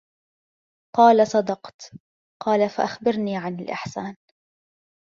قالَ: 0.95 1.27
صَدَقْتَ. 1.27 1.91
قالَ: 2.43 2.69
فَأَخْبِرْني 2.69 3.37
عَنِ 3.37 3.59
الإحسانِ؟ 3.59 4.15